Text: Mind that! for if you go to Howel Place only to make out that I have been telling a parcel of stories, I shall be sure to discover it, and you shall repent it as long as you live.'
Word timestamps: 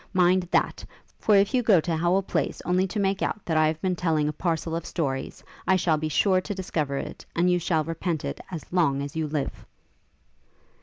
Mind 0.13 0.47
that! 0.49 0.83
for 1.19 1.35
if 1.35 1.53
you 1.53 1.61
go 1.61 1.79
to 1.79 1.95
Howel 1.95 2.23
Place 2.23 2.59
only 2.65 2.87
to 2.87 2.99
make 2.99 3.21
out 3.21 3.45
that 3.45 3.55
I 3.55 3.67
have 3.67 3.79
been 3.83 3.95
telling 3.95 4.27
a 4.27 4.33
parcel 4.33 4.75
of 4.75 4.83
stories, 4.83 5.43
I 5.67 5.75
shall 5.75 5.97
be 5.97 6.09
sure 6.09 6.41
to 6.41 6.55
discover 6.55 6.97
it, 6.97 7.23
and 7.35 7.51
you 7.51 7.59
shall 7.59 7.83
repent 7.83 8.25
it 8.25 8.39
as 8.49 8.65
long 8.73 9.03
as 9.03 9.15
you 9.15 9.27
live.' 9.27 9.63